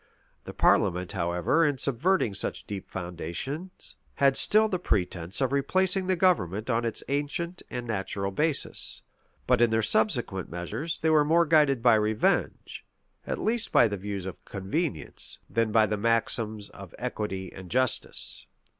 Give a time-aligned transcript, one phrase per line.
[0.45, 6.15] The parliament, however, in subverting such deep foundations, had still the pretence of replacing the
[6.15, 9.03] government on its ancient and natural basis:
[9.45, 12.83] but in their subsequent measures, they were more guided by revenge,
[13.27, 18.47] at least by the views of convenience, than by the maxims of equity and justice.